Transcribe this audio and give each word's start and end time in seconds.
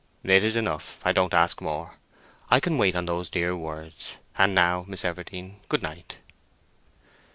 "It 0.23 0.43
is 0.43 0.55
enough; 0.55 0.97
I 1.05 1.11
don't 1.11 1.31
ask 1.31 1.61
more. 1.61 1.97
I 2.49 2.59
can 2.59 2.79
wait 2.79 2.95
on 2.95 3.05
those 3.05 3.29
dear 3.29 3.55
words. 3.55 4.15
And 4.35 4.55
now, 4.55 4.83
Miss 4.87 5.03
Everdene, 5.05 5.57
good 5.69 5.83
night!" 5.83 6.17